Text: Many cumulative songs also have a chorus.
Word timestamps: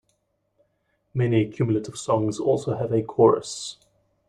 Many 1.13 1.47
cumulative 1.51 1.95
songs 1.95 2.39
also 2.39 2.75
have 2.75 2.91
a 2.91 3.03
chorus. 3.03 3.77